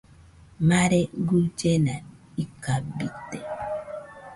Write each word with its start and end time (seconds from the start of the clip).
Mare 0.67 0.99
guillena 1.27 1.95
ikabite. 2.43 3.39